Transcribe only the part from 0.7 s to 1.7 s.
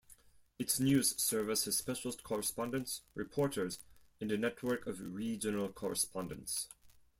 news service